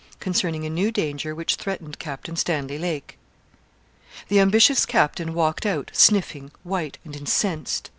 [0.19, 3.19] CONCERNING A NEW DANGER WHICH THREATENED CAPTAIN STANLEY LAKE.
[4.29, 7.87] The ambitious captain walked out, sniffing, white, and incensed.